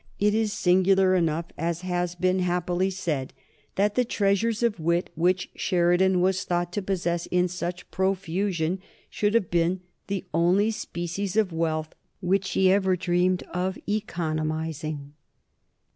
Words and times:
It 0.19 0.33
is 0.33 0.51
singular 0.51 1.13
enough, 1.13 1.45
as 1.59 1.81
has 1.81 2.15
been 2.15 2.39
happily 2.39 2.89
said, 2.89 3.33
that 3.75 3.93
the 3.93 4.03
treasures 4.03 4.63
of 4.63 4.79
wit 4.79 5.11
which 5.13 5.51
Sheridan 5.53 6.21
was 6.21 6.43
thought 6.43 6.73
to 6.73 6.81
possess 6.81 7.27
in 7.27 7.47
such 7.47 7.91
profusion 7.91 8.79
should 9.11 9.35
have 9.35 9.51
been 9.51 9.81
the 10.07 10.25
only 10.33 10.71
species 10.71 11.37
of 11.37 11.53
wealth 11.53 11.93
which 12.19 12.49
he 12.53 12.71
ever 12.71 12.95
dreamed 12.95 13.43
of 13.53 13.77
economizing. 13.87 15.13